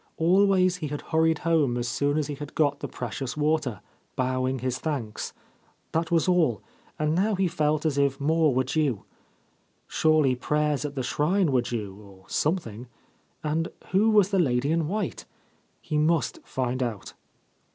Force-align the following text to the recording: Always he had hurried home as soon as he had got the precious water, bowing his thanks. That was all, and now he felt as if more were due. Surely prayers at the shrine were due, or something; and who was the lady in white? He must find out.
Always 0.17 0.77
he 0.77 0.87
had 0.87 1.01
hurried 1.01 1.37
home 1.45 1.77
as 1.77 1.87
soon 1.87 2.17
as 2.17 2.25
he 2.25 2.33
had 2.33 2.55
got 2.55 2.79
the 2.79 2.87
precious 2.87 3.37
water, 3.37 3.81
bowing 4.15 4.57
his 4.57 4.79
thanks. 4.79 5.31
That 5.91 6.09
was 6.09 6.27
all, 6.27 6.63
and 6.97 7.13
now 7.13 7.35
he 7.35 7.47
felt 7.47 7.85
as 7.85 7.99
if 7.99 8.19
more 8.19 8.51
were 8.51 8.63
due. 8.63 9.03
Surely 9.85 10.33
prayers 10.33 10.85
at 10.85 10.95
the 10.95 11.03
shrine 11.03 11.51
were 11.51 11.61
due, 11.61 11.95
or 12.01 12.25
something; 12.27 12.87
and 13.43 13.67
who 13.91 14.09
was 14.09 14.31
the 14.31 14.39
lady 14.39 14.71
in 14.71 14.87
white? 14.87 15.25
He 15.79 15.99
must 15.99 16.39
find 16.43 16.81
out. 16.81 17.13